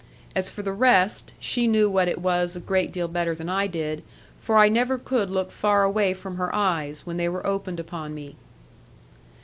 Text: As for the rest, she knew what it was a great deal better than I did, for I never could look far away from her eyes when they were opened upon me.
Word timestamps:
As 0.35 0.49
for 0.49 0.63
the 0.63 0.73
rest, 0.73 1.31
she 1.39 1.67
knew 1.67 1.87
what 1.87 2.07
it 2.07 2.17
was 2.17 2.55
a 2.55 2.59
great 2.59 2.91
deal 2.91 3.07
better 3.07 3.35
than 3.35 3.49
I 3.49 3.67
did, 3.67 4.01
for 4.41 4.57
I 4.57 4.67
never 4.67 4.97
could 4.97 5.29
look 5.29 5.51
far 5.51 5.83
away 5.83 6.15
from 6.15 6.37
her 6.37 6.49
eyes 6.55 7.05
when 7.05 7.17
they 7.17 7.29
were 7.29 7.45
opened 7.45 7.79
upon 7.79 8.15
me. 8.15 8.35